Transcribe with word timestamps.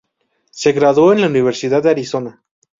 Se 0.49 0.71
graduó 0.71 1.13
en 1.13 1.21
la 1.21 1.27
Universidad 1.27 1.83
de 1.83 1.91
Arizona. 1.91 2.41